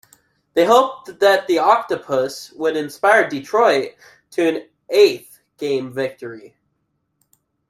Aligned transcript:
They 0.55 0.65
hoped 0.65 1.19
that 1.19 1.45
the 1.45 1.59
octopus 1.59 2.51
would 2.53 2.75
inspire 2.75 3.29
Detroit 3.29 3.91
to 4.31 4.47
an 4.49 4.67
eighth 4.89 5.39
game 5.59 5.93
victory. 5.93 6.57